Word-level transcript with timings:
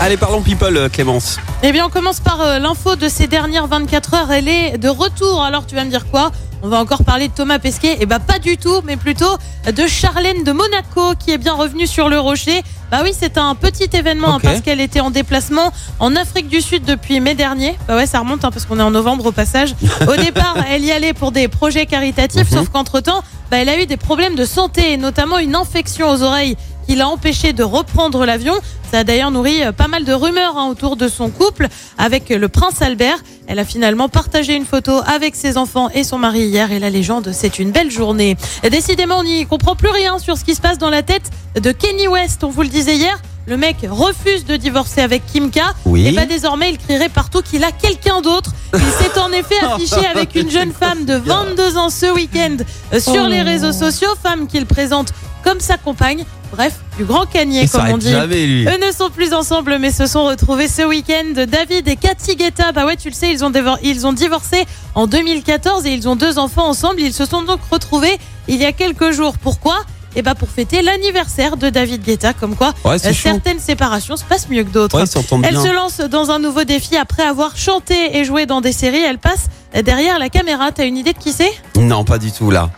Allez, 0.00 0.16
parlons 0.16 0.42
people, 0.42 0.76
euh, 0.76 0.88
Clémence. 0.88 1.38
Eh 1.62 1.72
bien, 1.72 1.86
on 1.86 1.88
commence 1.88 2.20
par 2.20 2.40
euh, 2.40 2.58
l'info 2.58 2.96
de 2.96 3.08
ces 3.08 3.26
dernières 3.26 3.66
24 3.66 4.14
heures. 4.14 4.30
Elle 4.30 4.46
est 4.48 4.78
de 4.78 4.88
retour. 4.88 5.42
Alors, 5.42 5.66
tu 5.66 5.74
vas 5.74 5.84
me 5.84 5.90
dire 5.90 6.06
quoi? 6.10 6.30
On 6.62 6.68
va 6.68 6.78
encore 6.78 7.02
parler 7.04 7.28
de 7.28 7.32
Thomas 7.32 7.58
Pesquet. 7.58 7.96
Eh 8.00 8.06
ben, 8.06 8.18
pas 8.18 8.38
du 8.38 8.56
tout, 8.58 8.82
mais 8.84 8.96
plutôt 8.96 9.36
de 9.66 9.86
Charlène 9.86 10.44
de 10.44 10.52
Monaco 10.52 11.14
qui 11.18 11.30
est 11.32 11.38
bien 11.38 11.54
revenue 11.54 11.86
sur 11.86 12.08
le 12.08 12.18
rocher. 12.20 12.62
Bah 12.90 13.00
oui, 13.02 13.12
c'est 13.18 13.36
un 13.36 13.54
petit 13.54 13.88
événement 13.96 14.34
hein, 14.36 14.40
parce 14.40 14.60
qu'elle 14.60 14.80
était 14.80 15.00
en 15.00 15.10
déplacement 15.10 15.72
en 15.98 16.14
Afrique 16.14 16.48
du 16.48 16.60
Sud 16.60 16.84
depuis 16.84 17.20
mai 17.20 17.34
dernier. 17.34 17.76
Bah 17.88 17.96
ouais, 17.96 18.06
ça 18.06 18.20
remonte 18.20 18.44
hein, 18.44 18.50
parce 18.50 18.64
qu'on 18.64 18.78
est 18.78 18.82
en 18.82 18.90
novembre 18.90 19.26
au 19.26 19.32
passage. 19.32 19.74
Au 20.08 20.16
départ, 20.16 20.56
elle 20.70 20.84
y 20.84 20.92
allait 20.92 21.12
pour 21.14 21.30
des 21.32 21.48
projets 21.48 21.86
caritatifs, 21.86 22.50
Mhm. 22.50 22.58
sauf 22.58 22.68
qu'entre-temps, 22.70 23.22
bah, 23.50 23.58
elle 23.58 23.68
a 23.68 23.80
eu 23.80 23.86
des 23.86 23.96
problèmes 23.96 24.34
de 24.34 24.44
santé, 24.44 24.96
notamment 24.96 25.38
une 25.38 25.54
infection 25.56 26.10
aux 26.10 26.22
oreilles 26.22 26.56
qui 26.86 26.96
l'a 26.96 27.08
empêché 27.08 27.52
de 27.52 27.62
reprendre 27.62 28.24
l'avion. 28.24 28.54
Ça 28.90 29.00
a 29.00 29.04
d'ailleurs 29.04 29.30
nourri 29.30 29.62
euh, 29.62 29.72
pas 29.72 29.88
mal 29.88 30.04
de 30.04 30.12
rumeurs 30.12 30.56
hein, 30.56 30.68
autour 30.68 30.96
de 30.96 31.08
son 31.08 31.30
couple 31.30 31.68
avec 31.98 32.28
le 32.28 32.48
prince 32.48 32.80
Albert. 32.82 33.18
Elle 33.48 33.58
a 33.58 33.64
finalement 33.64 34.08
partagé 34.08 34.54
une 34.54 34.64
photo 34.64 35.00
avec 35.06 35.36
ses 35.36 35.56
enfants 35.56 35.88
et 35.94 36.04
son 36.04 36.18
mari 36.18 36.40
hier 36.40 36.72
et 36.72 36.78
la 36.78 36.90
légende, 36.90 37.30
c'est 37.32 37.58
une 37.58 37.70
belle 37.70 37.90
journée. 37.90 38.36
Et 38.62 38.70
décidément, 38.70 39.18
on 39.18 39.24
n'y 39.24 39.46
comprend 39.46 39.76
plus 39.76 39.90
rien 39.90 40.18
sur 40.18 40.36
ce 40.36 40.44
qui 40.44 40.54
se 40.54 40.60
passe 40.60 40.78
dans 40.78 40.90
la 40.90 41.02
tête 41.02 41.30
de 41.60 41.72
Kenny 41.72 42.08
West. 42.08 42.44
On 42.44 42.50
vous 42.50 42.62
le 42.62 42.68
disait 42.68 42.96
hier. 42.96 43.20
Le 43.48 43.56
mec 43.56 43.76
refuse 43.88 44.44
de 44.44 44.56
divorcer 44.56 45.02
avec 45.02 45.24
Kim 45.26 45.52
K. 45.52 45.60
Oui. 45.84 46.08
Et 46.08 46.12
bah 46.12 46.26
désormais, 46.26 46.70
il 46.70 46.78
crierait 46.78 47.08
partout 47.08 47.42
qu'il 47.42 47.62
a 47.62 47.70
quelqu'un 47.70 48.20
d'autre. 48.20 48.50
Il 48.74 48.80
s'est 48.80 49.20
en 49.20 49.30
effet 49.30 49.54
affiché 49.62 50.04
avec 50.14 50.34
une 50.34 50.50
jeune 50.50 50.72
femme 50.72 51.04
de 51.04 51.14
22 51.14 51.76
ans 51.76 51.88
ce 51.88 52.12
week-end 52.12 52.56
euh, 52.92 52.98
sur 52.98 53.28
les 53.28 53.42
réseaux 53.42 53.72
sociaux, 53.72 54.08
femme 54.20 54.48
qu'il 54.48 54.66
présente 54.66 55.12
comme 55.44 55.60
sa 55.60 55.76
compagne. 55.76 56.24
Bref, 56.50 56.80
du 56.96 57.04
grand 57.04 57.26
canier, 57.26 57.68
comme 57.68 57.88
on 57.90 57.98
dit. 57.98 58.10
jamais, 58.10 58.46
lui. 58.46 58.66
Eux 58.66 58.78
ne 58.86 58.90
sont 58.92 59.10
plus 59.10 59.32
ensemble, 59.34 59.78
mais 59.78 59.90
se 59.90 60.06
sont 60.06 60.24
retrouvés 60.24 60.68
ce 60.68 60.82
week-end. 60.82 61.44
David 61.46 61.86
et 61.88 61.96
Cathy 61.96 62.36
Guetta, 62.36 62.72
bah 62.72 62.86
ouais, 62.86 62.96
tu 62.96 63.08
le 63.08 63.14
sais, 63.14 63.30
ils 63.30 63.44
ont, 63.44 63.50
dévor- 63.50 63.78
ils 63.82 64.06
ont 64.06 64.12
divorcé 64.12 64.64
en 64.94 65.06
2014 65.06 65.84
et 65.86 65.90
ils 65.92 66.08
ont 66.08 66.16
deux 66.16 66.38
enfants 66.38 66.66
ensemble. 66.68 67.00
Ils 67.00 67.12
se 67.12 67.24
sont 67.26 67.42
donc 67.42 67.60
retrouvés 67.70 68.18
il 68.48 68.56
y 68.56 68.64
a 68.64 68.72
quelques 68.72 69.10
jours. 69.12 69.34
Pourquoi? 69.38 69.76
Eh 70.18 70.22
bah 70.22 70.34
pour 70.34 70.48
fêter 70.48 70.80
l'anniversaire 70.80 71.58
de 71.58 71.68
David 71.68 72.02
Guetta, 72.02 72.32
comme 72.32 72.56
quoi 72.56 72.72
Ouais, 72.86 72.94
euh, 73.04 73.12
certaines 73.12 73.58
séparations 73.58 74.16
se 74.16 74.24
passent 74.24 74.48
mieux 74.48 74.64
que 74.64 74.70
d'autres. 74.70 74.96
Ouais, 74.98 75.40
Elle 75.44 75.50
bien. 75.50 75.62
se 75.62 75.68
lance 75.74 75.98
dans 76.00 76.30
un 76.30 76.38
nouveau 76.38 76.64
défi 76.64 76.96
après 76.96 77.22
avoir 77.22 77.54
chanté 77.58 78.16
et 78.16 78.24
joué 78.24 78.46
dans 78.46 78.62
des 78.62 78.72
séries. 78.72 79.02
Elle 79.02 79.18
passe 79.18 79.48
derrière 79.84 80.18
la 80.18 80.30
caméra. 80.30 80.72
T'as 80.72 80.86
une 80.86 80.96
idée 80.96 81.12
de 81.12 81.18
qui 81.18 81.32
c'est? 81.32 81.52
Non, 81.78 82.02
pas 82.04 82.16
du 82.16 82.32
tout, 82.32 82.50
là. 82.50 82.70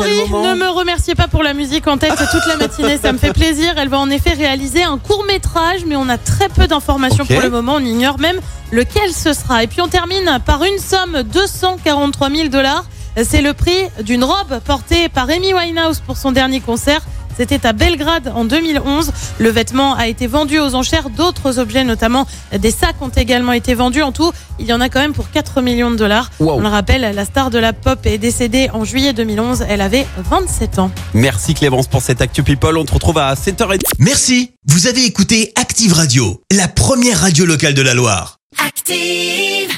Laurie. 0.00 0.30
Ne 0.30 0.54
me 0.54 0.68
remerciez 0.68 1.14
pas 1.14 1.28
pour 1.28 1.42
la 1.42 1.54
musique 1.54 1.86
en 1.86 1.98
tête 1.98 2.14
toute 2.30 2.46
la 2.46 2.56
matinée, 2.66 2.98
ça 2.98 3.12
me 3.12 3.18
fait 3.18 3.32
plaisir. 3.32 3.74
Elle 3.76 3.88
va 3.88 3.98
en 3.98 4.10
effet 4.10 4.32
réaliser 4.32 4.82
un 4.82 4.98
court 4.98 5.24
métrage, 5.24 5.80
mais 5.86 5.96
on 5.96 6.08
a 6.08 6.18
très 6.18 6.48
peu 6.48 6.66
d'informations 6.66 7.24
pour 7.26 7.40
le 7.40 7.50
moment. 7.50 7.74
On 7.76 7.84
ignore 7.84 8.18
même 8.18 8.40
lequel 8.72 9.12
ce 9.12 9.32
sera. 9.32 9.62
Et 9.62 9.66
puis 9.66 9.80
on 9.80 9.88
termine 9.88 10.38
par 10.44 10.64
une 10.64 10.78
somme 10.78 11.22
243 11.22 12.30
000 12.30 12.48
dollars. 12.48 12.84
C'est 13.24 13.40
le 13.40 13.54
prix 13.54 13.78
d'une 14.02 14.24
robe 14.24 14.60
portée 14.64 15.08
par 15.08 15.30
Amy 15.30 15.54
Winehouse 15.54 16.00
pour 16.00 16.16
son 16.18 16.32
dernier 16.32 16.60
concert. 16.60 17.00
C'était 17.36 17.66
à 17.66 17.72
Belgrade 17.72 18.32
en 18.34 18.44
2011. 18.44 19.12
Le 19.38 19.48
vêtement 19.50 19.94
a 19.94 20.08
été 20.08 20.26
vendu 20.26 20.58
aux 20.58 20.74
enchères. 20.74 21.10
D'autres 21.10 21.58
objets, 21.58 21.84
notamment 21.84 22.26
des 22.56 22.70
sacs, 22.70 23.00
ont 23.00 23.08
également 23.08 23.52
été 23.52 23.74
vendus. 23.74 24.02
En 24.02 24.12
tout, 24.12 24.32
il 24.58 24.66
y 24.66 24.72
en 24.72 24.80
a 24.80 24.88
quand 24.88 25.00
même 25.00 25.12
pour 25.12 25.30
4 25.30 25.60
millions 25.60 25.90
de 25.90 25.96
dollars. 25.96 26.30
Wow. 26.40 26.54
On 26.54 26.60
le 26.60 26.68
rappelle, 26.68 27.14
la 27.14 27.24
star 27.24 27.50
de 27.50 27.58
la 27.58 27.72
pop 27.72 28.04
est 28.06 28.18
décédée 28.18 28.70
en 28.72 28.84
juillet 28.84 29.12
2011. 29.12 29.66
Elle 29.68 29.80
avait 29.80 30.06
27 30.30 30.78
ans. 30.78 30.90
Merci, 31.14 31.54
Clémence, 31.54 31.88
pour 31.88 32.02
cette 32.02 32.20
actu 32.20 32.42
people. 32.42 32.76
On 32.78 32.84
te 32.84 32.94
retrouve 32.94 33.18
à 33.18 33.34
7h30. 33.34 33.80
Merci, 33.98 34.52
vous 34.66 34.86
avez 34.86 35.04
écouté 35.04 35.52
Active 35.56 35.92
Radio, 35.92 36.42
la 36.50 36.68
première 36.68 37.20
radio 37.20 37.44
locale 37.44 37.74
de 37.74 37.82
la 37.82 37.94
Loire. 37.94 38.38
Active. 38.64 39.76